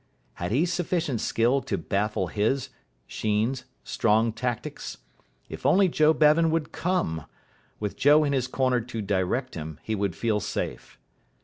[0.33, 2.69] Had he sufficient skill to baffle his
[3.05, 4.97] (Sheen's) strong tactics?
[5.47, 7.25] If only Joe Bevan would come!
[7.79, 10.97] With Joe in his corner to direct him, he would feel safe.